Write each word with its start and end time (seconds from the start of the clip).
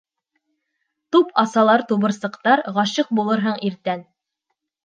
Туп 1.15 1.35
асалар 1.43 1.85
тубырсыҡтар, 1.91 2.65
Ғашиҡ 2.79 3.15
булырһың 3.21 3.63
иртән. 3.71 4.03